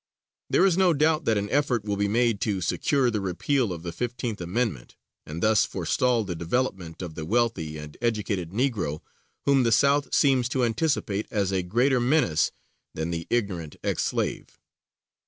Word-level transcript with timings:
There 0.49 0.65
is 0.65 0.79
no 0.79 0.95
doubt 0.95 1.25
that 1.25 1.37
an 1.37 1.47
effort 1.51 1.85
will 1.85 1.95
be 1.95 2.07
made 2.07 2.41
to 2.41 2.59
secure 2.59 3.11
the 3.11 3.21
repeal 3.21 3.71
of 3.71 3.83
the 3.83 3.91
Fifteenth 3.91 4.41
Amendment, 4.41 4.95
and 5.27 5.43
thus 5.43 5.63
forestall 5.63 6.23
the 6.23 6.33
development 6.33 7.03
of 7.03 7.13
the 7.13 7.23
wealthy 7.23 7.77
and 7.77 7.95
educated 8.01 8.49
Negro, 8.49 9.01
whom 9.45 9.61
the 9.61 9.71
South 9.71 10.11
seems 10.11 10.49
to 10.49 10.63
anticipate 10.65 11.27
as 11.29 11.53
a 11.53 11.61
greater 11.61 11.99
menace 11.99 12.51
than 12.95 13.11
the 13.11 13.27
ignorant 13.29 13.75
ex 13.83 14.01
slave. 14.03 14.57